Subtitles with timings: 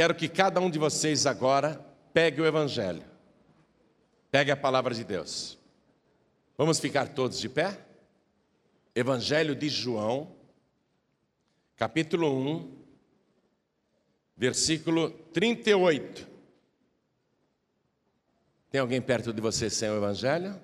[0.00, 1.74] quero que cada um de vocês agora
[2.10, 3.04] pegue o Evangelho,
[4.30, 5.58] pegue a palavra de Deus.
[6.56, 7.78] Vamos ficar todos de pé?
[8.94, 10.34] Evangelho de João,
[11.76, 12.78] capítulo 1,
[14.38, 16.26] versículo 38.
[18.70, 20.58] Tem alguém perto de você sem o Evangelho?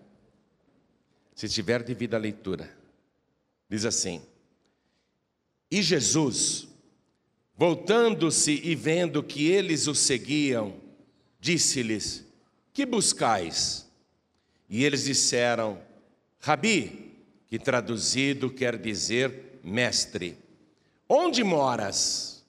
[1.34, 2.74] Se tiver, divida a leitura.
[3.68, 4.22] Diz assim:
[5.70, 6.68] E Jesus,
[7.56, 10.74] voltando-se e vendo que eles o seguiam,
[11.40, 12.24] disse-lhes:
[12.72, 13.90] Que buscais?
[14.68, 15.80] E eles disseram:
[16.38, 17.14] Rabi,
[17.46, 20.36] que traduzido quer dizer mestre,
[21.08, 22.44] onde moras?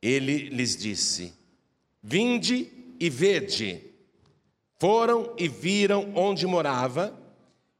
[0.00, 1.32] Ele lhes disse:
[2.02, 3.90] Vinde e vede.
[4.78, 7.16] Foram e viram onde morava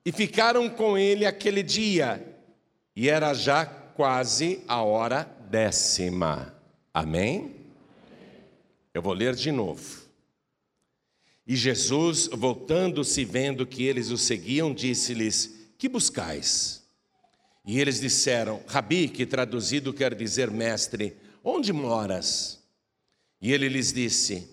[0.04, 2.24] e ficaram com ele aquele dia,
[2.94, 6.52] e era já quase a hora décima.
[6.92, 7.54] Amém?
[8.92, 10.02] Eu vou ler de novo.
[11.46, 16.82] E Jesus, voltando-se, vendo que eles o seguiam, disse-lhes: Que buscais?
[17.64, 22.60] E eles disseram: Rabi, que traduzido quer dizer mestre, onde moras?
[23.40, 24.48] E ele lhes disse: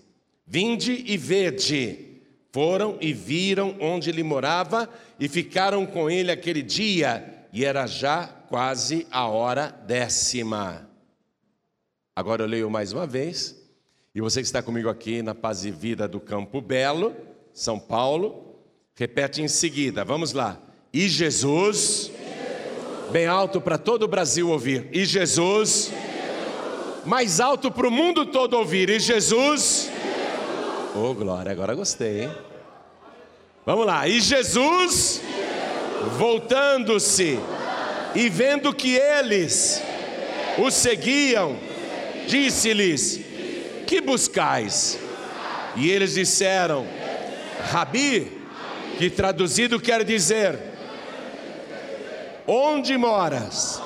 [0.46, 2.06] Vinde e vede.
[2.52, 8.26] Foram e viram onde ele morava e ficaram com ele aquele dia, e era já
[8.48, 10.88] quase a hora décima.
[12.14, 13.56] Agora eu leio mais uma vez.
[14.14, 17.14] E você que está comigo aqui na Paz e Vida do Campo Belo,
[17.52, 18.56] São Paulo,
[18.94, 20.04] repete em seguida.
[20.04, 20.60] Vamos lá.
[20.92, 22.10] E Jesus,
[23.12, 24.88] bem alto para todo o Brasil ouvir.
[24.92, 25.92] E Jesus,
[27.06, 28.90] mais alto para o mundo todo ouvir.
[28.90, 29.90] E Jesus,
[30.94, 32.30] oh glória, agora gostei, hein?
[33.64, 34.08] Vamos lá.
[34.08, 35.20] E Jesus,
[36.18, 37.38] voltando-se
[38.14, 39.82] e vendo que eles
[40.58, 41.56] o seguiam,
[42.26, 43.20] disse-lhes:
[43.86, 44.98] que buscais?
[45.76, 46.86] E eles disseram,
[47.70, 48.30] Rabi,
[48.98, 50.58] que traduzido quer dizer,
[52.46, 53.80] onde moras?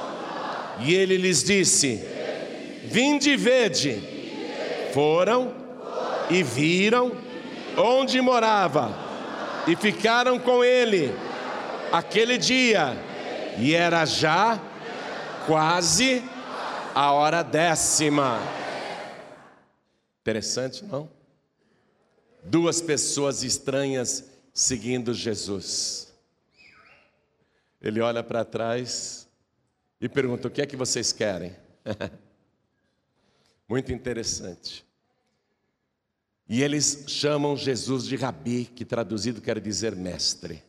[0.81, 2.03] E ele lhes disse,
[2.85, 4.15] vinde e vede.
[4.93, 5.53] Foram
[6.31, 7.13] e viram
[7.77, 8.97] onde morava
[9.67, 11.13] e ficaram com ele
[11.95, 12.97] aquele dia,
[13.57, 14.61] e era já
[15.47, 16.25] quase
[16.93, 18.41] a hora décima.
[20.21, 21.09] Interessante, não?
[22.43, 26.13] Duas pessoas estranhas seguindo Jesus.
[27.81, 29.29] Ele olha para trás
[30.01, 31.55] e pergunta: O que é que vocês querem?
[33.69, 34.85] Muito interessante.
[36.49, 40.63] E eles chamam Jesus de Rabi, que traduzido quer dizer mestre.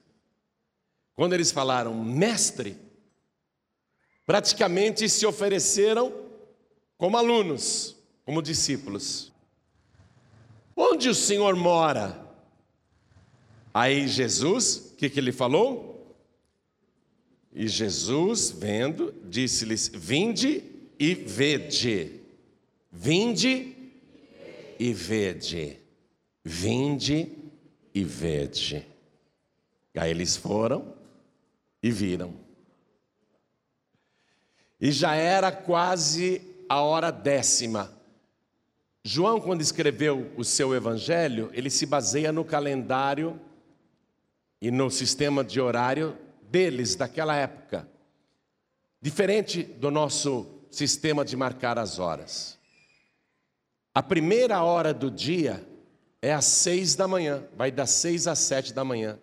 [1.15, 2.77] Quando eles falaram mestre,
[4.25, 6.13] praticamente se ofereceram
[6.97, 7.95] como alunos,
[8.25, 9.31] como discípulos.
[10.75, 12.21] Onde o Senhor mora?
[13.73, 16.15] Aí Jesus, o que, que ele falou?
[17.53, 20.63] E Jesus, vendo, disse-lhes: Vinde
[20.99, 22.19] e vede.
[22.91, 23.73] Vinde
[24.77, 25.79] e vede.
[26.43, 27.31] Vinde
[27.93, 28.85] e vede.
[29.95, 30.93] Aí eles foram
[31.85, 32.33] e viram.
[34.81, 37.93] E já era quase a hora décima.
[39.03, 43.39] João, quando escreveu o seu evangelho, ele se baseia no calendário
[44.59, 46.17] e no sistema de horário
[46.49, 47.87] deles, daquela época.
[48.99, 52.57] Diferente do nosso sistema de marcar as horas.
[53.93, 55.63] A primeira hora do dia
[56.19, 59.19] é às seis da manhã, vai das seis às sete da manhã.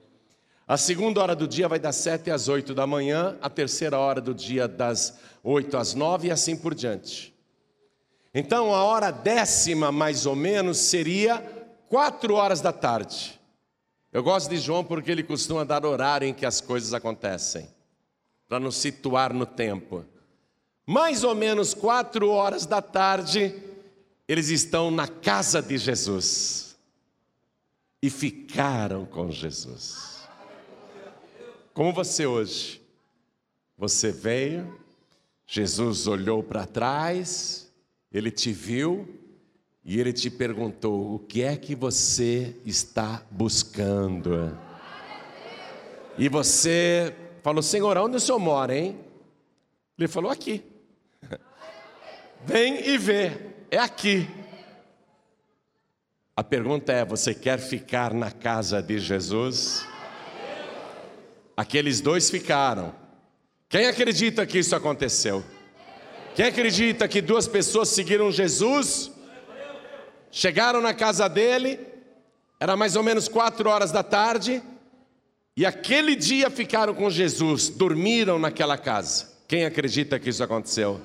[0.73, 4.23] A segunda hora do dia vai das sete às oito da manhã, a terceira hora
[4.23, 7.35] do dia das oito às nove e assim por diante.
[8.33, 11.41] Então a hora décima, mais ou menos, seria
[11.91, 13.39] quatro horas da tarde.
[14.11, 17.69] Eu gosto de João porque ele costuma dar horário em que as coisas acontecem,
[18.49, 20.07] para nos situar no tempo.
[20.87, 23.55] Mais ou menos quatro horas da tarde,
[24.27, 26.79] eles estão na casa de Jesus
[28.01, 30.12] e ficaram com Jesus.
[31.75, 32.83] Como você hoje?
[33.79, 34.79] Você veio,
[35.47, 37.73] Jesus olhou para trás,
[38.13, 39.09] ele te viu
[39.83, 44.57] e ele te perguntou: o que é que você está buscando?
[46.19, 49.01] E você falou: Senhor, onde o senhor mora, hein?
[49.99, 50.63] Ele falou: aqui.
[52.45, 54.29] Vem e vê, é aqui.
[56.37, 59.91] A pergunta é: você quer ficar na casa de Jesus?
[61.63, 62.93] Aqueles dois ficaram.
[63.69, 65.45] Quem acredita que isso aconteceu?
[66.35, 69.13] Quem acredita que duas pessoas seguiram Jesus?
[70.29, 71.79] Chegaram na casa dele,
[72.59, 74.61] era mais ou menos quatro horas da tarde,
[75.57, 79.31] e aquele dia ficaram com Jesus, dormiram naquela casa.
[79.47, 81.01] Quem acredita que isso aconteceu?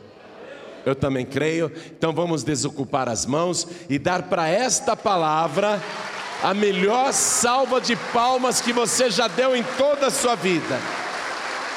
[0.84, 1.72] Eu também creio.
[1.96, 5.80] Então vamos desocupar as mãos e dar para esta palavra
[6.44, 10.80] a melhor salva de palmas que você já deu em toda a sua vida.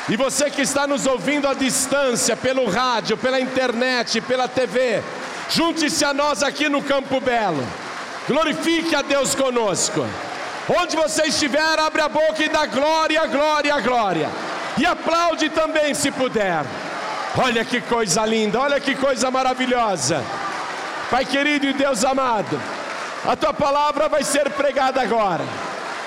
[0.08, 5.02] E você que está nos ouvindo à distância, pelo rádio, pela internet, pela TV,
[5.48, 7.64] junte-se a nós aqui no Campo Belo.
[8.28, 10.06] Glorifique a Deus conosco.
[10.68, 14.30] Onde você estiver, abre a boca e dá glória, glória, glória.
[14.78, 16.64] E aplaude também se puder.
[17.36, 20.24] Olha que coisa linda, olha que coisa maravilhosa.
[21.10, 22.60] Pai querido e Deus amado,
[23.24, 25.44] a tua palavra vai ser pregada agora.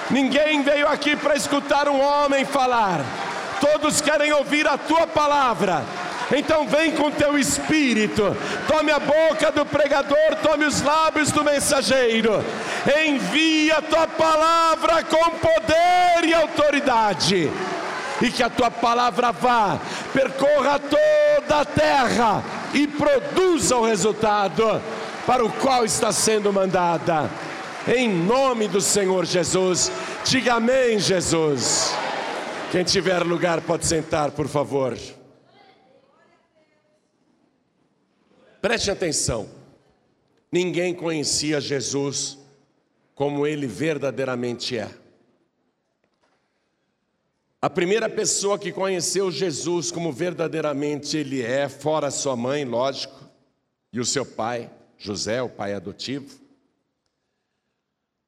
[0.10, 3.02] Ninguém veio aqui para escutar um homem falar,
[3.62, 5.84] todos querem ouvir a tua palavra.
[6.36, 8.36] Então vem com teu espírito,
[8.68, 12.44] tome a boca do pregador, tome os lábios do mensageiro,
[13.06, 17.52] envia a tua palavra com poder e autoridade,
[18.22, 19.78] e que a tua palavra vá,
[20.12, 22.44] percorra toda a terra
[22.74, 24.82] e produza o resultado
[25.26, 27.30] para o qual está sendo mandada.
[27.88, 29.92] Em nome do Senhor Jesus,
[30.26, 31.94] diga amém, Jesus.
[32.72, 34.98] Quem tiver lugar pode sentar, por favor.
[38.62, 39.50] Preste atenção.
[40.52, 42.38] Ninguém conhecia Jesus
[43.14, 44.90] como ele verdadeiramente é.
[47.62, 53.24] A primeira pessoa que conheceu Jesus como verdadeiramente ele é, fora sua mãe, lógico,
[53.92, 54.70] e o seu pai,
[55.04, 56.40] José, o pai adotivo.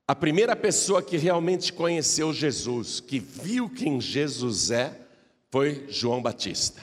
[0.06, 5.00] A primeira pessoa que realmente conheceu Jesus, que viu quem Jesus é,
[5.50, 6.82] foi João Batista.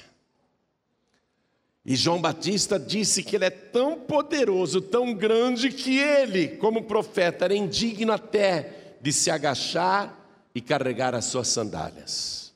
[1.84, 7.44] E João Batista disse que ele é tão poderoso, tão grande, que ele, como profeta,
[7.44, 10.18] era indigno até de se agachar
[10.54, 12.54] e carregar as suas sandálias.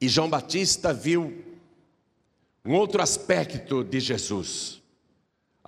[0.00, 1.44] E João Batista viu
[2.64, 4.77] um outro aspecto de Jesus,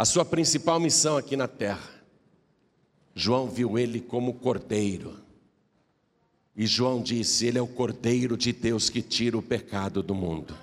[0.01, 1.91] a sua principal missão aqui na terra.
[3.15, 5.15] João viu ele como cordeiro.
[6.57, 10.57] E João disse: Ele é o cordeiro de Deus que tira o pecado do mundo.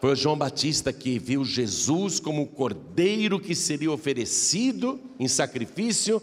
[0.00, 6.20] Foi João Batista que viu Jesus como o cordeiro que seria oferecido em sacrifício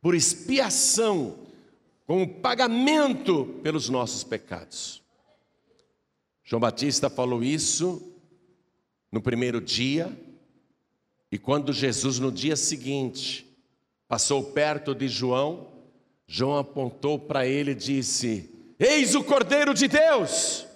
[0.00, 1.34] por expiação,
[2.06, 5.02] como pagamento pelos nossos pecados.
[6.44, 8.14] João Batista falou isso
[9.10, 10.16] no primeiro dia,
[11.34, 13.44] e quando Jesus, no dia seguinte,
[14.06, 15.66] passou perto de João,
[16.26, 18.48] João apontou para ele e disse:
[18.78, 20.66] Eis o Cordeiro de Deus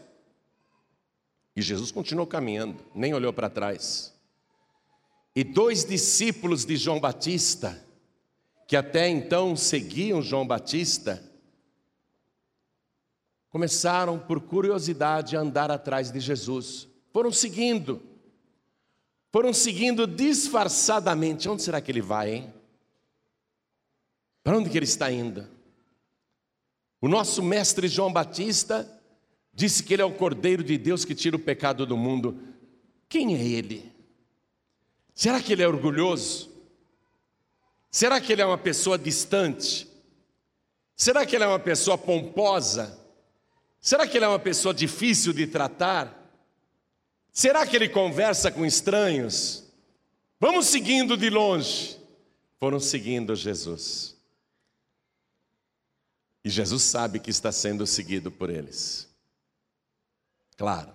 [1.59, 4.15] e Jesus continuou caminhando, nem olhou para trás.
[5.35, 7.85] E dois discípulos de João Batista,
[8.69, 11.21] que até então seguiam João Batista,
[13.51, 16.87] começaram por curiosidade a andar atrás de Jesus.
[17.13, 18.01] Foram seguindo,
[19.31, 21.49] foram seguindo disfarçadamente.
[21.49, 22.55] Onde será que ele vai, hein?
[24.43, 25.47] Para onde que ele está indo?
[27.01, 28.99] O nosso mestre João Batista
[29.59, 32.41] Disse que ele é o Cordeiro de Deus que tira o pecado do mundo.
[33.09, 33.93] Quem é ele?
[35.13, 36.49] Será que ele é orgulhoso?
[37.91, 39.89] Será que ele é uma pessoa distante?
[40.95, 43.05] Será que ele é uma pessoa pomposa?
[43.81, 46.18] Será que ele é uma pessoa difícil de tratar?
[47.33, 49.65] Será que ele conversa com estranhos?
[50.41, 51.99] Vamos seguindo de longe.
[52.59, 54.17] Foram seguindo Jesus.
[56.45, 59.09] E Jesus sabe que está sendo seguido por eles.
[60.57, 60.95] Claro.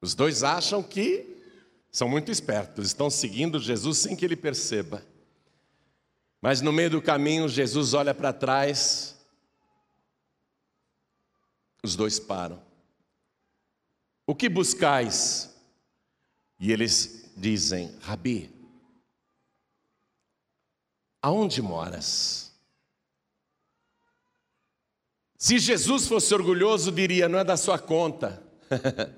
[0.00, 1.36] Os dois acham que
[1.90, 5.04] são muito espertos, estão seguindo Jesus sem que ele perceba.
[6.40, 9.16] Mas no meio do caminho, Jesus olha para trás,
[11.82, 12.67] os dois param.
[14.28, 15.58] O que buscais?
[16.60, 18.54] E eles dizem: Rabi,
[21.22, 22.52] aonde moras?
[25.38, 28.46] Se Jesus fosse orgulhoso, diria: não é da sua conta.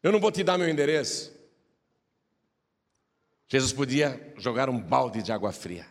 [0.00, 1.34] Eu não vou te dar meu endereço.
[3.48, 5.84] Jesus podia jogar um balde de água fria.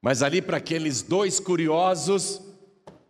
[0.00, 2.40] Mas ali, para aqueles dois curiosos,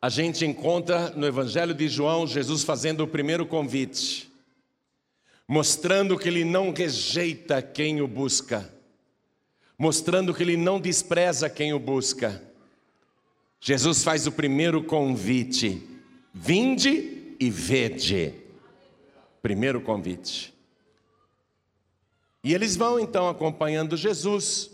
[0.02, 4.32] a gente encontra no Evangelho de João Jesus fazendo o primeiro convite,
[5.46, 8.72] mostrando que ele não rejeita quem o busca,
[9.78, 12.42] mostrando que ele não despreza quem o busca.
[13.60, 15.86] Jesus faz o primeiro convite:
[16.32, 18.34] vinde e vede.
[19.42, 20.54] Primeiro convite.
[22.42, 24.70] E eles vão então acompanhando Jesus.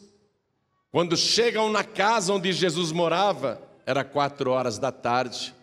[0.93, 5.55] Quando chegam na casa onde Jesus morava, era quatro horas da tarde.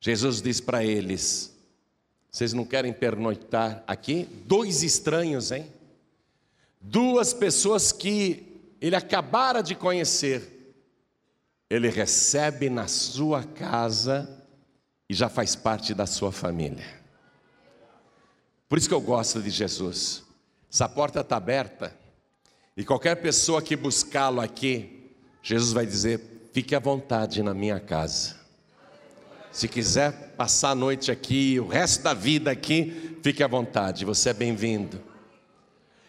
[0.00, 1.54] Jesus diz para eles:
[2.30, 4.26] Vocês não querem pernoitar aqui?
[4.46, 5.70] Dois estranhos, hein?
[6.80, 10.56] Duas pessoas que ele acabara de conhecer.
[11.68, 14.42] Ele recebe na sua casa
[15.08, 16.98] e já faz parte da sua família.
[18.68, 20.24] Por isso que eu gosto de Jesus.
[20.72, 21.94] Essa porta está aberta
[22.76, 25.12] e qualquer pessoa que buscá-lo aqui,
[25.42, 28.36] Jesus vai dizer: fique à vontade na minha casa.
[29.52, 34.30] Se quiser passar a noite aqui, o resto da vida aqui, fique à vontade, você
[34.30, 35.00] é bem-vindo.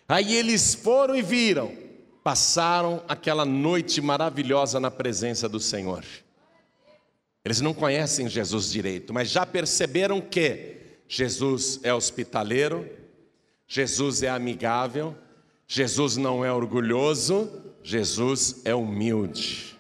[0.08, 1.76] Aí eles foram e viram,
[2.24, 6.04] passaram aquela noite maravilhosa na presença do Senhor.
[7.44, 12.88] Eles não conhecem Jesus direito, mas já perceberam que Jesus é hospitaleiro,
[13.68, 15.16] Jesus é amigável,
[15.68, 17.50] Jesus não é orgulhoso,
[17.82, 19.80] Jesus é humilde.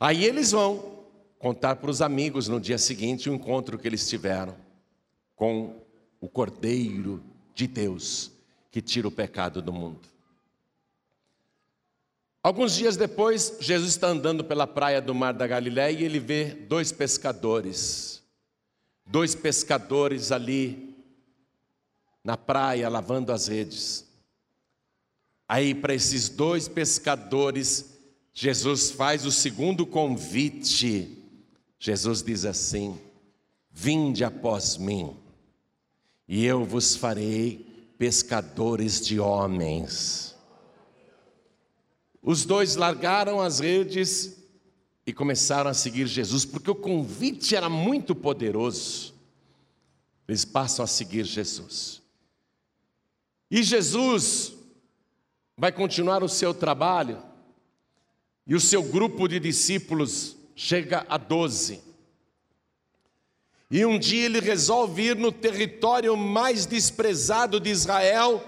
[0.00, 0.98] Aí eles vão
[1.38, 4.54] contar para os amigos no dia seguinte o encontro que eles tiveram
[5.34, 5.76] com
[6.20, 7.22] o Cordeiro
[7.54, 8.30] de Deus
[8.70, 10.00] que tira o pecado do mundo.
[12.42, 16.46] Alguns dias depois, Jesus está andando pela praia do Mar da Galiléia e ele vê
[16.46, 18.22] dois pescadores.
[19.04, 20.96] Dois pescadores ali
[22.22, 24.06] na praia lavando as redes.
[25.48, 27.97] Aí, para esses dois pescadores,
[28.32, 31.18] Jesus faz o segundo convite.
[31.78, 32.98] Jesus diz assim:
[33.70, 35.16] Vinde após mim,
[36.26, 37.66] e eu vos farei
[37.98, 40.36] pescadores de homens.
[42.22, 44.36] Os dois largaram as redes
[45.06, 49.14] e começaram a seguir Jesus, porque o convite era muito poderoso.
[50.28, 52.02] Eles passam a seguir Jesus.
[53.50, 54.52] E Jesus
[55.56, 57.22] vai continuar o seu trabalho,
[58.48, 61.82] e o seu grupo de discípulos chega a doze.
[63.70, 68.42] E um dia ele resolve ir no território mais desprezado de Israel,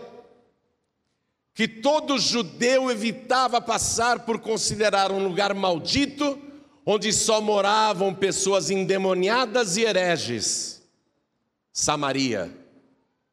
[1.53, 6.41] que todo judeu evitava passar por considerar um lugar maldito,
[6.87, 10.83] onde só moravam pessoas endemoniadas e hereges.
[11.71, 12.57] Samaria.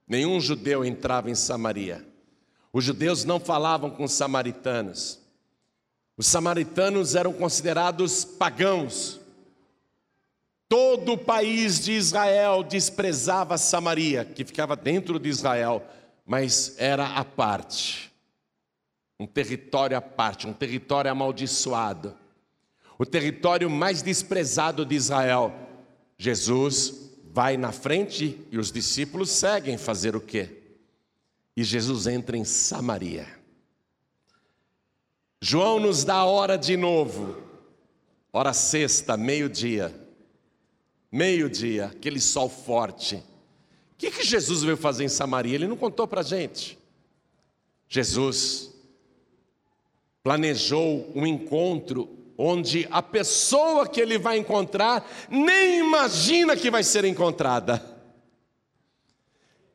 [0.06, 2.06] Nenhum judeu entrava em Samaria.
[2.74, 5.27] Os judeus não falavam com os samaritanos.
[6.18, 9.22] Os samaritanos eram considerados pagãos.
[10.68, 15.86] Todo o país de Israel desprezava Samaria, que ficava dentro de Israel,
[16.26, 18.12] mas era à parte.
[19.20, 22.16] Um território à parte, um território amaldiçoado.
[22.98, 25.54] O território mais desprezado de Israel.
[26.18, 30.50] Jesus vai na frente e os discípulos seguem fazer o quê?
[31.56, 33.37] E Jesus entra em Samaria.
[35.40, 37.38] João nos dá a hora de novo,
[38.34, 39.94] hora sexta, meio-dia.
[41.12, 43.16] Meio-dia, aquele sol forte.
[43.16, 43.24] O
[43.98, 45.56] que, que Jesus veio fazer em Samaria?
[45.56, 46.78] Ele não contou para a gente.
[47.88, 48.74] Jesus
[50.22, 57.06] planejou um encontro onde a pessoa que ele vai encontrar nem imagina que vai ser
[57.06, 57.84] encontrada.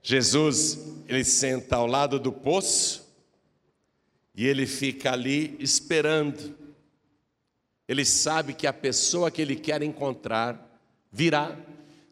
[0.03, 0.79] Jesus,
[1.09, 3.12] ele senta ao lado do poço
[4.35, 6.57] e ele fica ali esperando.
[7.87, 11.57] Ele sabe que a pessoa que ele quer encontrar virá,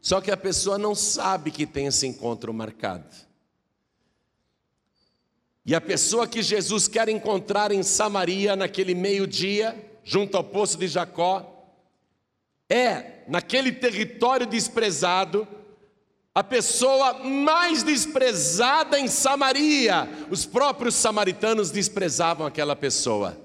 [0.00, 3.06] só que a pessoa não sabe que tem esse encontro marcado.
[5.64, 10.88] E a pessoa que Jesus quer encontrar em Samaria naquele meio-dia, junto ao poço de
[10.88, 11.46] Jacó,
[12.68, 15.46] é, naquele território desprezado,
[16.34, 20.08] a pessoa mais desprezada em Samaria.
[20.30, 23.38] Os próprios samaritanos desprezavam aquela pessoa,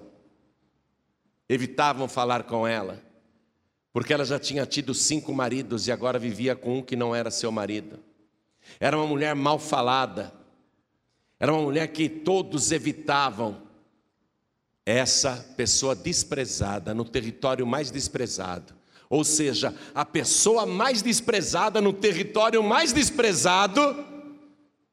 [1.49, 3.01] evitavam falar com ela,
[3.91, 7.31] porque ela já tinha tido cinco maridos e agora vivia com um que não era
[7.31, 7.99] seu marido.
[8.79, 10.33] Era uma mulher mal falada,
[11.39, 13.63] era uma mulher que todos evitavam,
[14.85, 18.75] essa pessoa desprezada no território mais desprezado,
[19.15, 23.79] ou seja, a pessoa mais desprezada no território mais desprezado,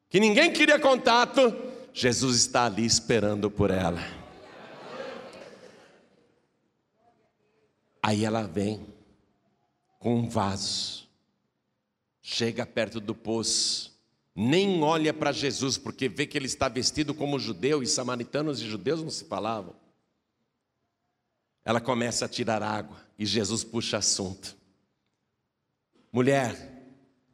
[0.09, 1.53] que ninguém queria contato,
[1.93, 4.01] Jesus está ali esperando por ela.
[8.01, 8.87] Aí ela vem
[9.99, 11.09] com um vaso,
[12.21, 13.93] chega perto do poço,
[14.37, 18.67] nem olha para Jesus, porque vê que ele está vestido como judeu, e samaritanos e
[18.67, 19.82] judeus não se falavam.
[21.65, 24.57] Ela começa a tirar água e Jesus puxa assunto.
[26.13, 26.57] Mulher,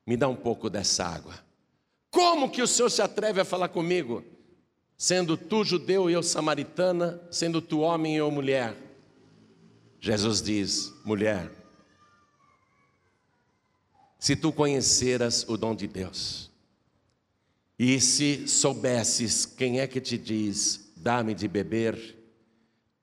[0.07, 1.35] me dá um pouco dessa água.
[2.11, 4.25] Como que o Senhor se atreve a falar comigo?
[4.97, 8.77] Sendo tu judeu e eu samaritana, sendo tu homem e eu mulher.
[10.01, 11.51] Jesus diz: mulher,
[14.19, 16.51] se tu conheceras o dom de Deus,
[17.79, 22.18] e se soubesses quem é que te diz, dá-me de beber,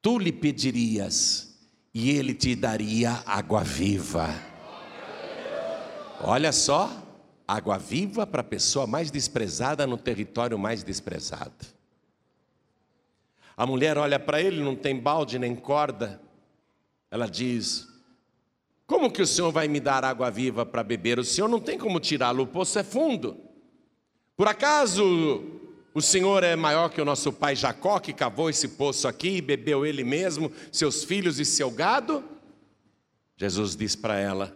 [0.05, 1.57] tu lhe pedirias,
[1.91, 4.29] e ele te daria água viva.
[6.21, 6.91] Olha só,
[7.47, 11.65] água viva para a pessoa mais desprezada no território mais desprezado.
[13.57, 16.21] A mulher olha para ele, não tem balde nem corda.
[17.09, 17.87] Ela diz:
[18.85, 21.17] Como que o senhor vai me dar água viva para beber?
[21.17, 23.37] O senhor não tem como tirá-lo, o poço é fundo.
[24.37, 25.54] Por acaso
[25.95, 29.41] o senhor é maior que o nosso pai Jacó, que cavou esse poço aqui e
[29.41, 32.21] bebeu ele mesmo, seus filhos e seu gado?
[33.37, 34.53] Jesus diz para ela: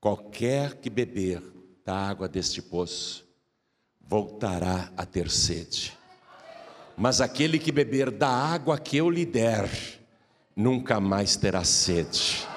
[0.00, 1.42] Qualquer que beber
[1.84, 3.28] da água deste poço,
[4.00, 5.92] voltará a ter sede.
[6.96, 9.68] Mas aquele que beber da água que eu lhe der,
[10.56, 12.48] nunca mais terá sede.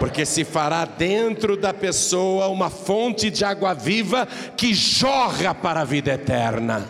[0.00, 4.26] Porque se fará dentro da pessoa uma fonte de água viva
[4.56, 6.88] que jorra para a vida eterna.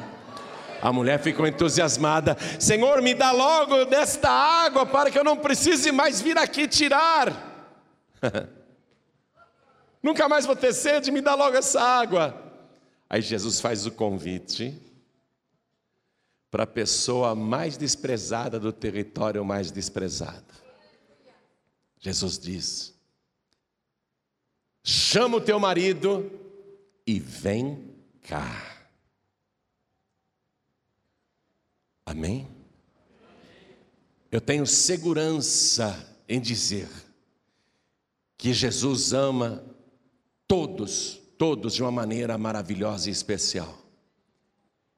[0.81, 5.91] A mulher ficou entusiasmada: Senhor, me dá logo desta água para que eu não precise
[5.91, 7.75] mais vir aqui tirar.
[10.01, 12.41] Nunca mais vou ter sede, me dá logo essa água.
[13.09, 14.81] Aí Jesus faz o convite
[16.49, 20.45] para a pessoa mais desprezada do território mais desprezado.
[21.99, 23.00] Jesus diz:
[24.83, 26.31] chama o teu marido
[27.07, 28.81] e vem cá.
[32.05, 32.49] Amém?
[34.31, 36.89] Eu tenho segurança em dizer
[38.39, 39.65] que Jesus ama
[40.47, 43.79] todos, todos de uma maneira maravilhosa e especial.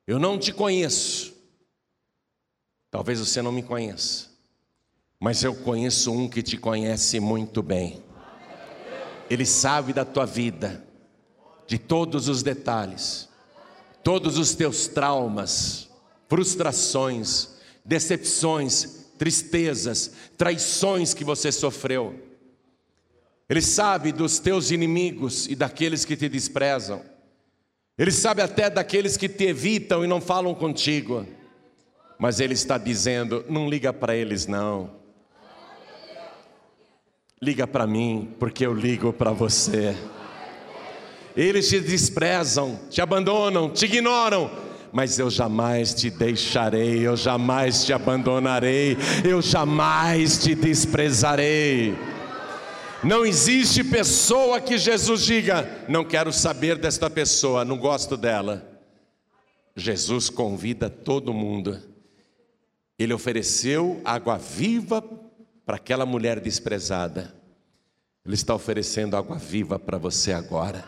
[0.06, 1.34] Eu não te conheço,
[2.90, 4.30] talvez você não me conheça,
[5.18, 8.02] mas eu conheço um que te conhece muito bem.
[9.30, 10.84] Ele sabe da tua vida,
[11.66, 13.28] de todos os detalhes,
[14.02, 15.88] todos os teus traumas,
[16.28, 22.18] frustrações, decepções, tristezas, traições que você sofreu.
[23.48, 27.02] Ele sabe dos teus inimigos e daqueles que te desprezam.
[27.98, 31.26] Ele sabe até daqueles que te evitam e não falam contigo.
[32.18, 35.01] Mas Ele está dizendo: não liga para eles, não.
[37.42, 39.96] Liga para mim, porque eu ligo para você.
[41.36, 44.48] Eles te desprezam, te abandonam, te ignoram,
[44.92, 48.96] mas eu jamais te deixarei, eu jamais te abandonarei,
[49.28, 51.96] eu jamais te desprezarei.
[53.02, 58.64] Não existe pessoa que Jesus diga: não quero saber desta pessoa, não gosto dela.
[59.74, 61.82] Jesus convida todo mundo.
[62.96, 65.02] Ele ofereceu água viva
[65.64, 67.34] para aquela mulher desprezada.
[68.24, 70.84] Ele está oferecendo água viva para você agora.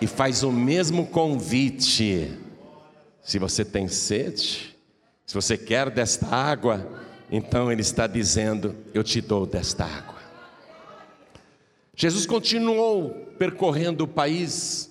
[0.00, 2.32] E faz o mesmo convite.
[3.22, 4.76] Se você tem sede,
[5.26, 6.86] se você quer desta água,
[7.30, 10.18] então Ele está dizendo: Eu te dou desta água.
[11.94, 14.88] Jesus continuou percorrendo o país.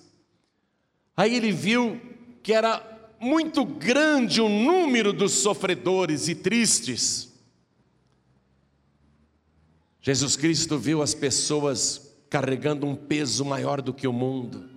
[1.16, 1.98] Aí ele viu
[2.42, 2.82] que era
[3.18, 7.27] muito grande o número dos sofredores e tristes.
[10.00, 14.68] Jesus Cristo viu as pessoas carregando um peso maior do que o mundo.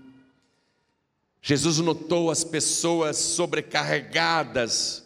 [1.41, 5.03] Jesus notou as pessoas sobrecarregadas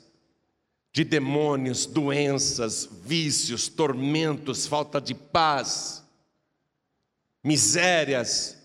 [0.92, 6.06] de demônios, doenças, vícios, tormentos, falta de paz
[7.46, 8.58] misérias,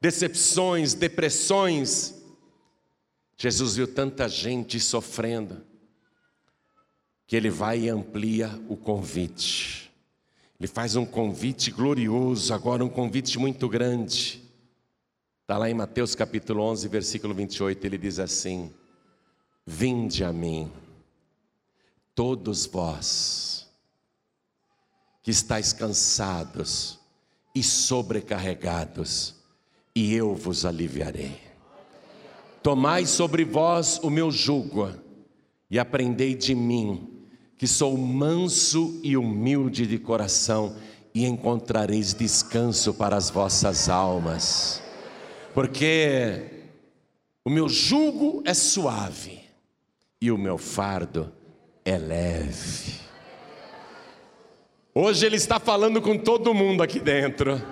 [0.00, 2.14] decepções, depressões.
[3.36, 5.66] Jesus viu tanta gente sofrendo,
[7.26, 9.85] que ele vai e amplia o convite.
[10.58, 14.42] Ele faz um convite glorioso, agora um convite muito grande.
[15.42, 18.72] Está lá em Mateus capítulo 11, versículo 28, ele diz assim:
[19.66, 20.70] Vinde a mim,
[22.14, 23.68] todos vós
[25.22, 27.00] que estáis cansados
[27.54, 29.34] e sobrecarregados,
[29.94, 31.40] e eu vos aliviarei.
[32.62, 34.92] Tomai sobre vós o meu jugo
[35.70, 37.15] e aprendei de mim,
[37.58, 40.76] que sou manso e humilde de coração,
[41.14, 44.82] e encontrareis descanso para as vossas almas.
[45.54, 46.66] Porque
[47.42, 49.40] o meu jugo é suave
[50.20, 51.32] e o meu fardo
[51.86, 53.00] é leve.
[54.94, 57.62] Hoje Ele está falando com todo mundo aqui dentro.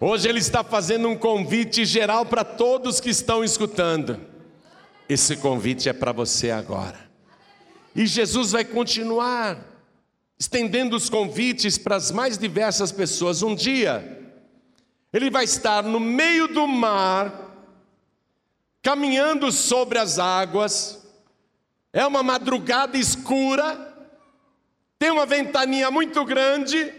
[0.00, 4.20] Hoje Ele está fazendo um convite geral para todos que estão escutando.
[5.08, 7.05] Esse convite é para você agora.
[7.96, 9.58] E Jesus vai continuar
[10.38, 13.42] estendendo os convites para as mais diversas pessoas.
[13.42, 14.34] Um dia,
[15.10, 17.56] Ele vai estar no meio do mar,
[18.82, 21.08] caminhando sobre as águas,
[21.90, 23.94] é uma madrugada escura,
[24.98, 26.92] tem uma ventania muito grande,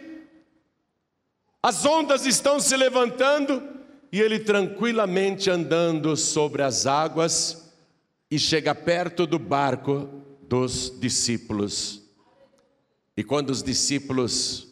[1.62, 3.62] as ondas estão se levantando
[4.12, 7.72] e ele tranquilamente andando sobre as águas
[8.32, 12.02] e chega perto do barco dos discípulos.
[13.16, 14.68] E quando os discípulos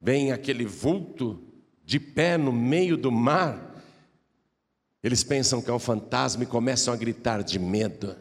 [0.00, 1.42] veem aquele vulto
[1.84, 3.82] de pé no meio do mar,
[5.02, 8.16] eles pensam que é um fantasma e começam a gritar de medo.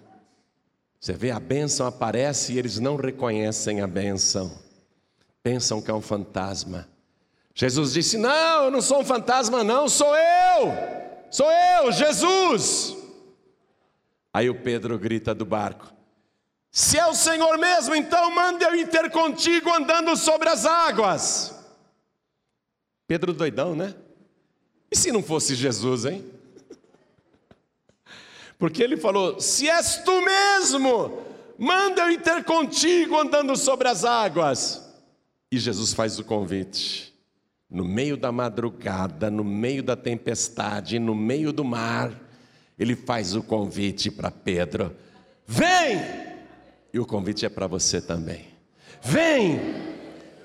[0.99, 4.51] Você vê, a bênção aparece e eles não reconhecem a bênção,
[5.43, 6.87] pensam que é um fantasma.
[7.53, 10.73] Jesus disse: Não, eu não sou um fantasma, não, sou eu,
[11.31, 12.95] sou eu, Jesus.
[14.33, 15.96] Aí o Pedro grita do barco:
[16.77, 21.55] Se é o Senhor mesmo, então manda eu ir ter contigo andando sobre as águas.
[23.07, 23.95] Pedro doidão, né?
[24.91, 26.23] E se não fosse Jesus, hein?
[28.59, 31.23] Porque ele falou: Se és tu mesmo,
[31.57, 34.87] manda eu ir ter contigo andando sobre as águas.
[35.51, 37.11] E Jesus faz o convite.
[37.67, 42.11] No meio da madrugada, no meio da tempestade, no meio do mar,
[42.77, 44.95] ele faz o convite para Pedro:
[45.43, 46.36] Vem!
[46.97, 48.47] E o convite é para você também.
[49.03, 49.61] Vem!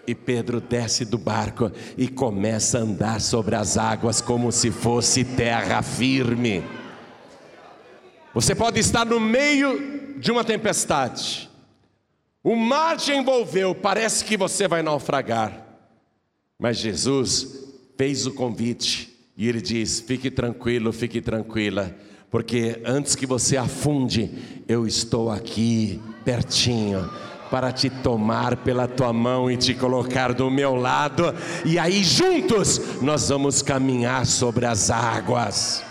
[0.06, 5.24] E Pedro desce do barco e começa a andar sobre as águas como se fosse
[5.24, 6.62] terra firme.
[8.34, 11.48] Você pode estar no meio de uma tempestade,
[12.44, 15.66] o mar te envolveu, parece que você vai naufragar,
[16.58, 17.64] mas Jesus
[17.96, 21.96] fez o convite e ele diz: fique tranquilo, fique tranquila,
[22.30, 27.10] porque antes que você afunde, eu estou aqui pertinho
[27.50, 33.00] para te tomar pela tua mão e te colocar do meu lado, e aí juntos
[33.02, 35.84] nós vamos caminhar sobre as águas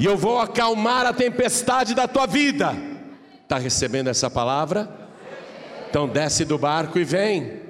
[0.00, 2.74] e eu vou acalmar a tempestade da tua vida.
[3.42, 4.88] Está recebendo essa palavra?
[5.90, 7.60] Então desce do barco e vem.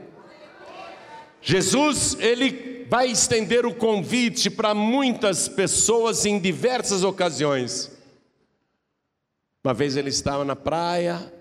[1.43, 7.91] Jesus, ele vai estender o convite para muitas pessoas em diversas ocasiões.
[9.65, 11.33] Uma vez ele estava na praia,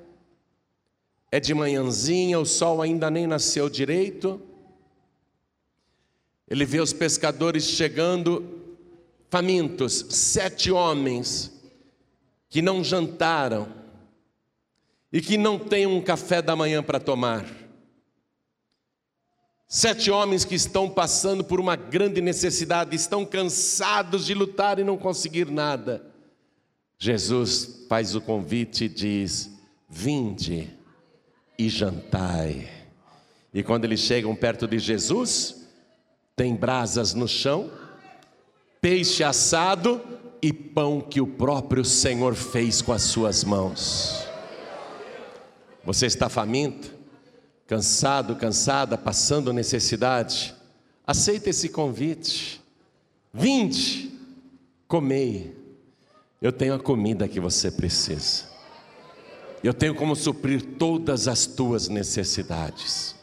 [1.32, 4.42] é de manhãzinha, o sol ainda nem nasceu direito.
[6.48, 8.60] Ele vê os pescadores chegando
[9.30, 11.52] famintos, sete homens
[12.50, 13.72] que não jantaram
[15.14, 17.46] e que não têm um café da manhã para tomar.
[19.68, 24.98] Sete homens que estão passando por uma grande necessidade, estão cansados de lutar e não
[24.98, 26.04] conseguir nada.
[26.98, 29.52] Jesus faz o convite e diz:
[29.88, 30.79] Vinde
[31.60, 32.70] e jantai.
[33.54, 35.68] E quando eles chegam perto de Jesus,
[36.34, 37.70] tem brasas no chão,
[38.80, 40.02] peixe assado
[40.42, 44.26] e pão que o próprio Senhor fez com as suas mãos.
[45.84, 46.94] Você está faminto,
[47.68, 50.56] cansado, cansada, passando necessidade?
[51.06, 52.62] Aceita esse convite.
[53.34, 54.18] Vinde,
[54.88, 55.54] comei.
[56.42, 58.46] Eu tenho a comida que você precisa.
[59.64, 63.16] Eu tenho como suprir todas as tuas necessidades.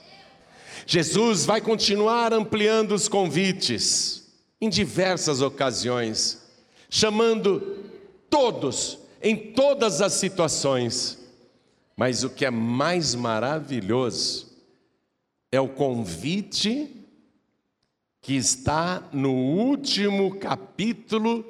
[0.86, 6.42] Jesus vai continuar ampliando os convites em diversas ocasiões,
[6.88, 7.84] chamando
[8.30, 11.18] todos, em todas as situações.
[11.96, 14.54] Mas o que é mais maravilhoso
[15.50, 16.94] é o convite
[18.20, 21.44] que está no último capítulo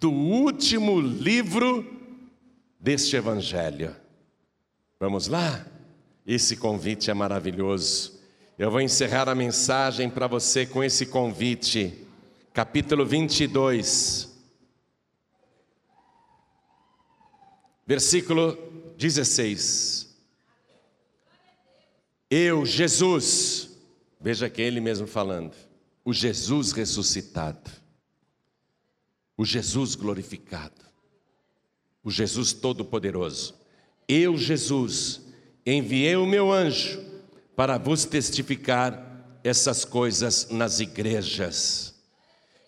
[0.00, 1.84] do último livro
[2.80, 4.01] deste Evangelho.
[5.02, 5.66] Vamos lá?
[6.24, 8.20] Esse convite é maravilhoso.
[8.56, 12.06] Eu vou encerrar a mensagem para você com esse convite
[12.54, 14.32] capítulo 22,
[17.84, 18.56] versículo
[18.96, 20.16] 16.
[22.30, 23.76] Eu, Jesus,
[24.20, 25.56] veja que é ele mesmo falando,
[26.04, 27.72] o Jesus ressuscitado,
[29.36, 30.80] o Jesus glorificado,
[32.04, 33.61] o Jesus todo-poderoso.
[34.14, 35.22] Eu, Jesus,
[35.64, 37.00] enviei o meu anjo
[37.56, 39.02] para vos testificar
[39.42, 41.94] essas coisas nas igrejas.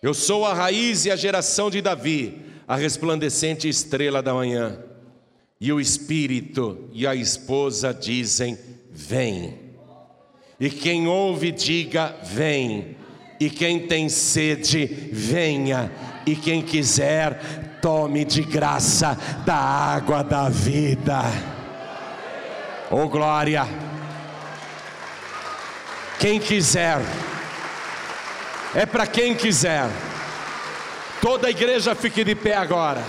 [0.01, 4.79] Eu sou a raiz e a geração de Davi, a resplandecente estrela da manhã.
[5.61, 8.57] E o espírito e a esposa dizem:
[8.89, 9.59] Vem.
[10.59, 12.97] E quem ouve, diga: Vem.
[13.39, 15.91] E quem tem sede, venha.
[16.25, 21.21] E quem quiser, tome de graça da água da vida.
[22.89, 23.67] Oh glória!
[26.19, 26.97] Quem quiser,
[28.73, 29.87] é para quem quiser.
[31.21, 33.03] Toda a igreja fique de pé agora.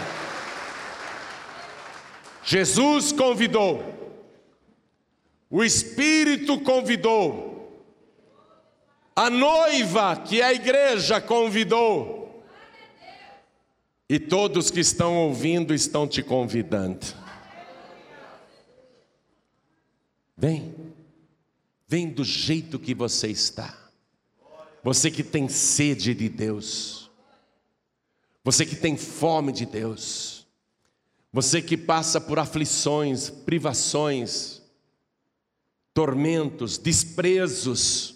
[2.44, 3.82] Jesus convidou,
[5.48, 7.82] o Espírito convidou,
[9.16, 12.15] a noiva, que é a igreja, convidou,
[14.08, 17.06] e todos que estão ouvindo estão te convidando.
[20.36, 20.74] Vem,
[21.88, 23.76] vem do jeito que você está.
[24.82, 27.10] Você que tem sede de Deus,
[28.44, 30.46] você que tem fome de Deus,
[31.32, 34.62] você que passa por aflições, privações,
[35.92, 38.14] tormentos, desprezos,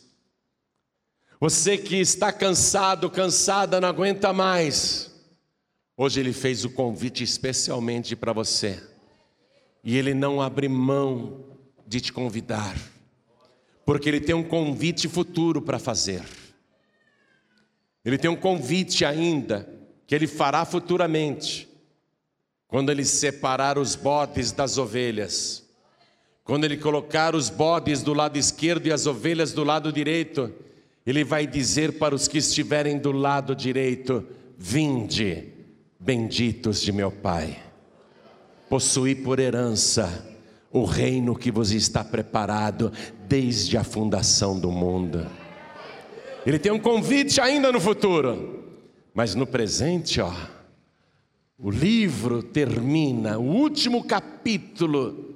[1.40, 5.09] você que está cansado, cansada, não aguenta mais.
[6.02, 8.82] Hoje ele fez o convite especialmente para você.
[9.84, 11.44] E ele não abre mão
[11.86, 12.74] de te convidar,
[13.84, 16.22] porque ele tem um convite futuro para fazer.
[18.02, 19.68] Ele tem um convite ainda
[20.06, 21.68] que ele fará futuramente,
[22.66, 25.68] quando ele separar os bodes das ovelhas,
[26.42, 30.50] quando ele colocar os bodes do lado esquerdo e as ovelhas do lado direito,
[31.04, 35.49] ele vai dizer para os que estiverem do lado direito: Vinde,
[36.00, 37.62] benditos de meu Pai,
[38.70, 40.26] possuí por herança
[40.72, 42.90] o reino que vos está preparado
[43.28, 45.26] desde a fundação do mundo.
[46.46, 48.64] Ele tem um convite ainda no futuro,
[49.12, 50.32] mas no presente, ó,
[51.58, 55.34] o livro termina, o último capítulo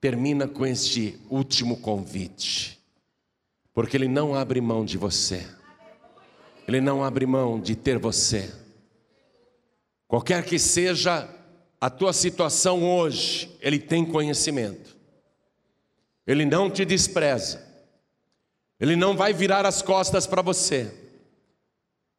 [0.00, 2.78] termina com este último convite,
[3.74, 5.44] porque ele não abre mão de você,
[6.68, 8.54] ele não abre mão de ter você,
[10.10, 11.28] qualquer que seja
[11.80, 14.96] a tua situação hoje, ele tem conhecimento,
[16.26, 17.64] ele não te despreza,
[18.80, 20.92] ele não vai virar as costas para você.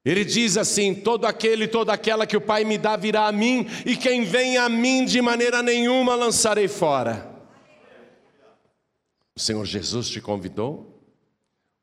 [0.05, 3.67] Ele diz assim: todo aquele, toda aquela que o Pai me dá virá a mim,
[3.85, 7.29] e quem vem a mim de maneira nenhuma lançarei fora.
[9.35, 11.03] O Senhor Jesus te convidou,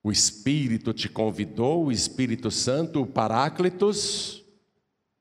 [0.02, 4.37] o Espírito te convidou, o Espírito Santo, o Paráclitos,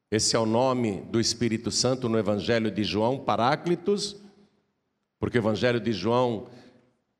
[0.10, 4.16] esse é o nome do Espírito Santo no Evangelho de João, Paráclitos,
[5.20, 6.50] porque o Evangelho de João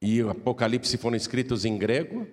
[0.02, 2.28] e o Apocalipse foram escritos em grego.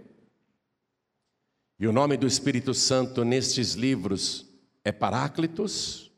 [1.79, 4.47] E o nome do Espírito Santo nestes livros
[4.85, 6.13] é Paráclitos.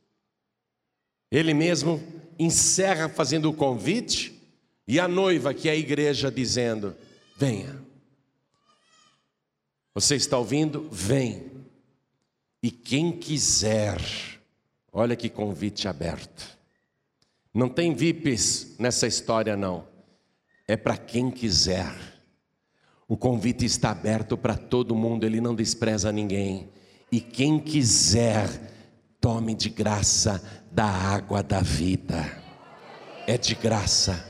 [1.30, 2.02] Ele mesmo
[2.38, 4.36] encerra fazendo o convite,
[4.88, 6.94] e a noiva, que é a igreja, dizendo:
[7.36, 7.82] Venha.
[9.94, 10.88] Você está ouvindo?
[10.92, 11.55] Vem.
[12.66, 13.96] E quem quiser,
[14.92, 16.58] olha que convite aberto.
[17.54, 19.86] Não tem VIPs nessa história, não
[20.66, 21.94] é para quem quiser.
[23.06, 26.68] O convite está aberto para todo mundo, ele não despreza ninguém.
[27.12, 28.48] E quem quiser,
[29.20, 32.42] tome de graça da água da vida.
[33.28, 34.28] É de graça.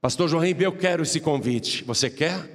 [0.00, 1.82] Pastor João Ribeiro, eu quero esse convite.
[1.82, 2.48] Você quer?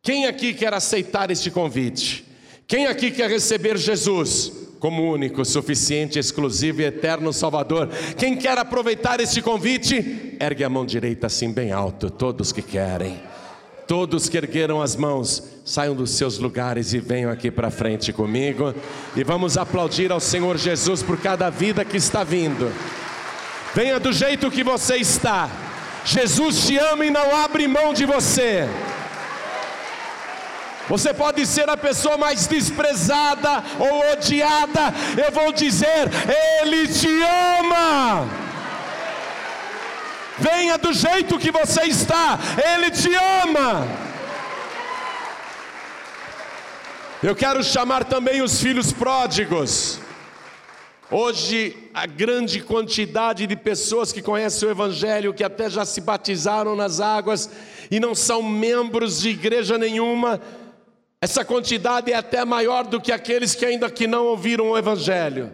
[0.00, 2.29] Quem aqui quer aceitar este convite?
[2.70, 4.52] Quem aqui quer receber Jesus?
[4.78, 7.90] como único, suficiente, exclusivo e eterno Salvador.
[8.16, 13.20] Quem quer aproveitar este convite, ergue a mão direita assim bem alto, todos que querem.
[13.86, 18.74] Todos que ergueram as mãos, saiam dos seus lugares e venham aqui para frente comigo.
[19.14, 22.72] E vamos aplaudir ao Senhor Jesus por cada vida que está vindo.
[23.74, 25.50] Venha do jeito que você está.
[26.06, 28.66] Jesus te ama e não abre mão de você.
[30.90, 34.92] Você pode ser a pessoa mais desprezada ou odiada,
[35.24, 36.10] eu vou dizer,
[36.60, 37.06] Ele te
[37.60, 38.28] ama.
[40.36, 42.40] Venha do jeito que você está,
[42.74, 43.86] Ele te ama.
[47.22, 50.00] Eu quero chamar também os filhos pródigos.
[51.08, 56.74] Hoje, a grande quantidade de pessoas que conhecem o Evangelho, que até já se batizaram
[56.74, 57.48] nas águas
[57.90, 60.40] e não são membros de igreja nenhuma,
[61.20, 65.52] essa quantidade é até maior do que aqueles que ainda que não ouviram o evangelho.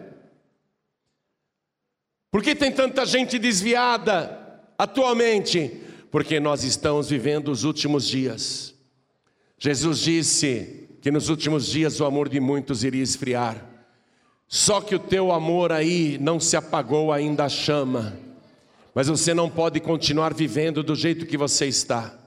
[2.31, 5.81] Por que tem tanta gente desviada atualmente?
[6.09, 8.73] Porque nós estamos vivendo os últimos dias.
[9.57, 13.65] Jesus disse que nos últimos dias o amor de muitos iria esfriar.
[14.47, 18.17] Só que o teu amor aí não se apagou ainda a chama.
[18.95, 22.17] Mas você não pode continuar vivendo do jeito que você está.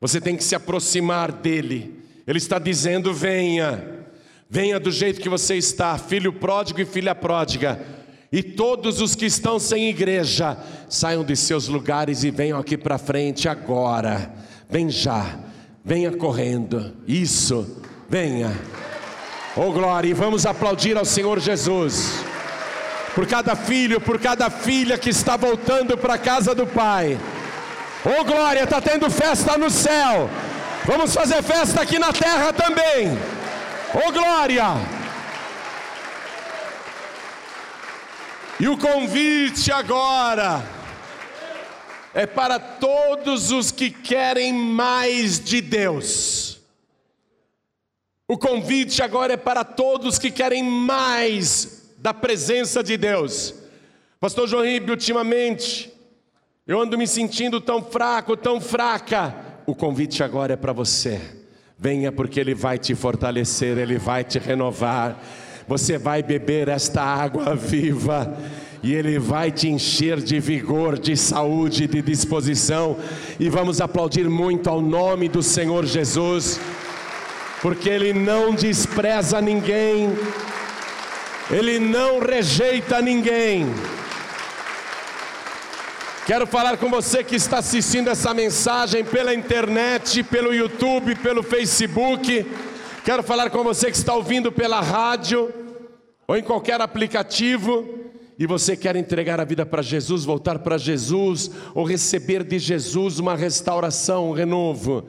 [0.00, 4.06] Você tem que se aproximar dele Ele está dizendo: venha,
[4.48, 7.80] venha do jeito que você está, filho pródigo e filha pródiga.
[8.32, 10.58] E todos os que estão sem igreja,
[10.88, 14.34] saiam de seus lugares e venham aqui para frente agora.
[14.68, 15.38] Vem já,
[15.84, 16.96] venha correndo.
[17.06, 18.52] Isso, venha.
[19.56, 22.24] Oh glória, e vamos aplaudir ao Senhor Jesus.
[23.14, 27.16] Por cada filho, por cada filha que está voltando para a casa do Pai.
[28.04, 30.28] Oh glória, está tendo festa no céu.
[30.86, 33.08] Vamos fazer festa aqui na terra também.
[33.94, 34.64] Oh glória!
[38.60, 40.62] E o convite agora
[42.12, 46.60] é para todos os que querem mais de Deus.
[48.28, 53.54] O convite agora é para todos que querem mais da presença de Deus.
[54.20, 55.90] Pastor João Ribe, ultimamente,
[56.66, 59.53] eu ando me sentindo tão fraco, tão fraca.
[59.66, 61.20] O convite agora é para você.
[61.78, 65.20] Venha, porque Ele vai te fortalecer, Ele vai te renovar
[65.66, 68.36] você vai beber esta água viva
[68.82, 72.96] e Ele vai te encher de vigor, de saúde, de disposição.
[73.40, 76.60] E vamos aplaudir muito ao nome do Senhor Jesus,
[77.62, 80.10] porque Ele não despreza ninguém,
[81.50, 83.66] Ele não rejeita ninguém.
[86.26, 92.46] Quero falar com você que está assistindo essa mensagem pela internet, pelo YouTube, pelo Facebook.
[93.04, 95.52] Quero falar com você que está ouvindo pela rádio
[96.26, 97.86] ou em qualquer aplicativo
[98.38, 103.18] e você quer entregar a vida para Jesus, voltar para Jesus ou receber de Jesus
[103.18, 105.06] uma restauração, um renovo.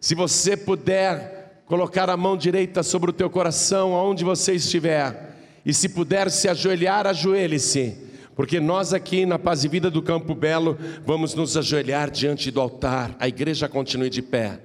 [0.00, 5.34] Se você puder colocar a mão direita sobre o teu coração, aonde você estiver,
[5.66, 8.01] e se puder se ajoelhar, ajoelhe-se,
[8.34, 12.60] porque nós aqui na Paz e Vida do Campo Belo vamos nos ajoelhar diante do
[12.60, 13.14] altar.
[13.18, 14.60] A igreja continue de pé.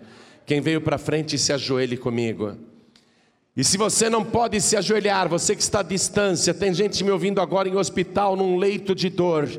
[0.46, 2.56] Quem veio para frente, se ajoelhe comigo.
[3.56, 7.12] E se você não pode se ajoelhar, você que está à distância, tem gente me
[7.12, 9.50] ouvindo agora em hospital, num leito de dor,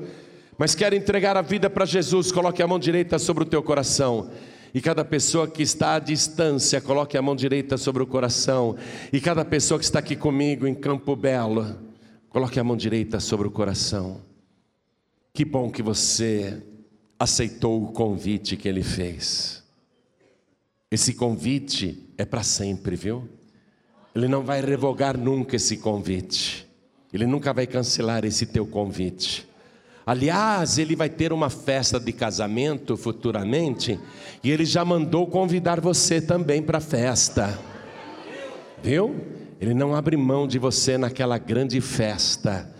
[0.57, 4.31] mas quer entregar a vida para Jesus, coloque a mão direita sobre o teu coração.
[4.73, 8.77] E cada pessoa que está à distância, coloque a mão direita sobre o coração.
[9.13, 11.88] E cada pessoa que está aqui comigo em Campo Belo,
[12.31, 14.21] coloque a mão direita sobre o coração.
[15.33, 16.63] Que bom que você
[17.19, 19.63] aceitou o convite que ele fez.
[20.91, 23.29] Esse convite é para sempre, viu?
[24.15, 26.67] Ele não vai revogar nunca esse convite.
[27.13, 29.49] Ele nunca vai cancelar esse teu convite.
[30.07, 34.01] Aliás, ele vai ter uma festa de casamento futuramente
[34.43, 37.59] e ele já mandou convidar você também para a festa.
[38.83, 39.15] Viu?
[39.61, 42.73] Ele não abre mão de você naquela grande festa,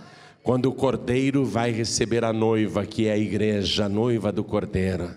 [0.43, 5.11] quando o cordeiro vai receber a noiva, que é a igreja, a noiva do cordeiro.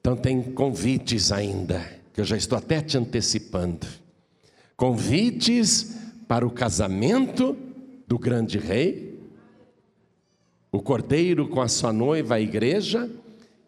[0.00, 3.86] Então tem convites ainda, que eu já estou até te antecipando.
[4.76, 5.96] Convites
[6.28, 7.56] para o casamento
[8.06, 9.18] do grande rei,
[10.70, 13.10] o cordeiro com a sua noiva, a igreja,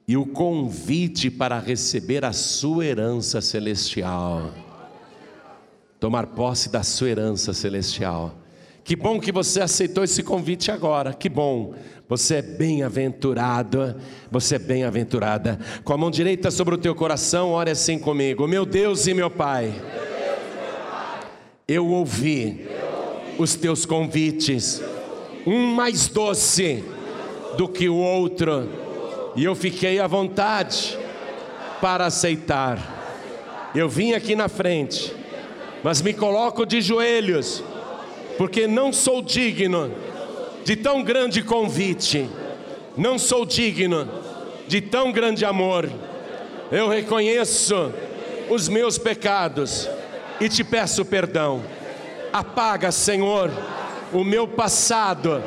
[0.07, 4.68] e o convite para receber a sua herança celestial.
[6.01, 8.35] Tomar posse da sua herança celestial.
[8.85, 11.75] Que bom que você aceitou esse convite agora, que bom.
[12.09, 13.97] Você é bem-aventurado,
[14.31, 15.59] você é bem-aventurada.
[15.85, 18.49] Com a mão direita sobre o teu coração, ore assim comigo.
[18.49, 19.75] Meu Deus e meu Pai,
[21.67, 22.67] eu ouvi
[23.37, 24.83] os teus convites,
[25.47, 26.83] um mais doce
[27.59, 28.69] do que o outro,
[29.37, 30.99] e eu fiquei à vontade
[31.81, 33.71] para aceitar.
[33.75, 35.15] Eu vim aqui na frente,
[35.83, 37.63] mas me coloco de joelhos,
[38.37, 39.93] porque não sou digno
[40.65, 42.29] de tão grande convite,
[42.97, 44.09] não sou digno
[44.67, 45.89] de tão grande amor.
[46.71, 47.93] Eu reconheço
[48.51, 49.89] os meus pecados
[50.41, 51.63] e te peço perdão.
[52.33, 53.51] Apaga, Senhor,
[54.13, 55.43] o meu passado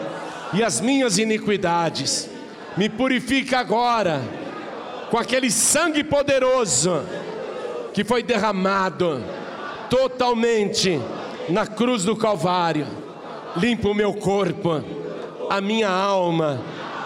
[0.54, 2.30] e as minhas iniquidades.
[2.76, 4.22] Me purifica agora
[5.10, 7.04] com aquele sangue poderoso
[7.94, 9.21] que foi derramado
[9.92, 11.00] totalmente
[11.50, 12.87] na cruz do Calvário.
[13.58, 14.81] Limpa o meu corpo
[15.52, 16.62] a minha alma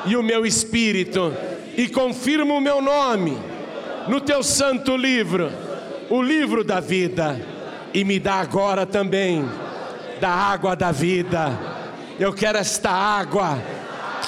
[0.05, 1.33] e o meu espírito,
[1.75, 3.35] e confirma o meu nome
[4.07, 5.51] no teu santo livro,
[6.11, 7.41] o livro da vida,
[7.91, 9.43] e me dá agora também
[10.21, 11.59] da água da vida.
[12.19, 13.57] Eu quero esta água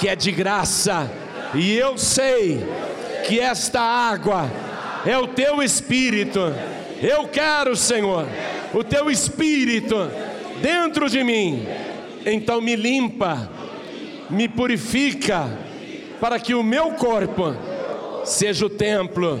[0.00, 1.08] que é de graça,
[1.54, 2.66] e eu sei
[3.24, 4.50] que esta água
[5.06, 6.52] é o teu espírito.
[7.02, 8.26] Eu quero, Senhor,
[8.74, 10.10] o teu espírito
[10.60, 11.66] dentro de mim.
[12.26, 13.58] Então me limpa
[14.30, 15.48] me purifica,
[16.20, 17.54] para que o meu corpo
[18.24, 19.40] seja o templo,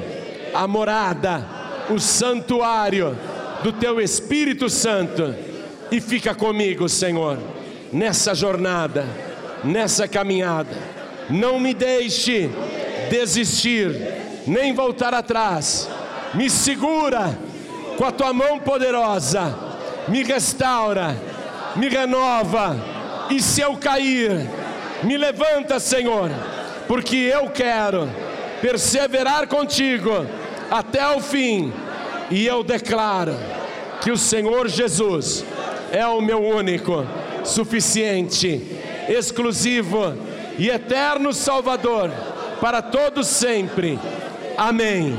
[0.54, 1.46] a morada,
[1.90, 3.16] o santuário
[3.62, 5.34] do teu Espírito Santo
[5.90, 7.38] e fica comigo, Senhor,
[7.92, 9.04] nessa jornada,
[9.64, 10.76] nessa caminhada.
[11.28, 12.48] Não me deixe
[13.10, 13.94] desistir,
[14.46, 15.88] nem voltar atrás.
[16.34, 17.38] Me segura
[17.98, 19.52] com a tua mão poderosa,
[20.06, 21.16] me restaura,
[21.74, 22.76] me renova,
[23.28, 24.48] e se eu cair,
[25.02, 26.30] me levanta, Senhor,
[26.86, 28.08] porque eu quero
[28.62, 30.24] perseverar contigo
[30.70, 31.72] até o fim,
[32.30, 33.34] e eu declaro
[34.00, 35.44] que o Senhor Jesus
[35.90, 37.04] é o meu único,
[37.44, 38.62] suficiente,
[39.08, 40.14] exclusivo
[40.56, 42.12] e eterno Salvador
[42.60, 43.98] para todos sempre.
[44.56, 45.18] Amém.